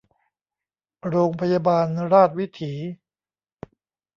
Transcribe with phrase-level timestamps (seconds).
[1.07, 2.73] โรงพยาบาลราชวิถี